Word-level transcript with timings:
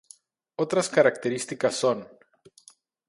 Otras 0.55 0.89
características 0.89 1.75
son. 1.83 2.07